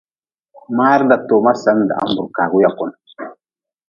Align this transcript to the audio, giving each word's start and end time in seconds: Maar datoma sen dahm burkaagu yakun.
Maar 0.77 1.01
datoma 1.11 1.53
sen 1.63 1.79
dahm 1.91 2.11
burkaagu 2.15 2.57
yakun. 2.65 2.91